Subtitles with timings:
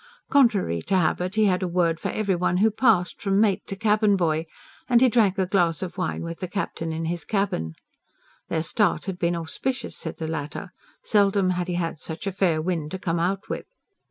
[0.31, 3.75] Contrary to habit, he had a word for every one who passed, from mate to
[3.75, 4.47] cabin boy,
[4.89, 7.75] and he drank a glass of wine with the Captain in his cabin.
[8.47, 10.71] Their start had been auspicious, said the latter;
[11.03, 13.67] seldom had he had such a fair wind to come out with.